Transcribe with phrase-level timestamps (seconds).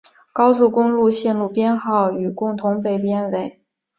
[0.33, 3.61] 高速公路路线编号与共同被编为。